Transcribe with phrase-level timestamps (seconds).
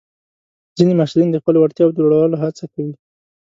[0.77, 2.93] ځینې محصلین د خپلو وړتیاوو د لوړولو هڅه کوي.